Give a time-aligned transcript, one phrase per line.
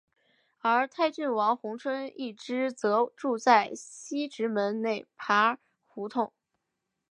[0.61, 6.33] 而泰郡王弘春一支则住在西直门内扒儿胡同。